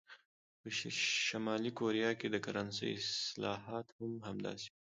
په 0.59 0.67
شلي 0.77 1.71
کوریا 1.79 2.11
کې 2.19 2.27
د 2.31 2.35
کرنسۍ 2.45 2.91
اصلاحات 2.97 3.87
هم 3.97 4.11
همداسې 4.27 4.67
وو. 4.69 4.79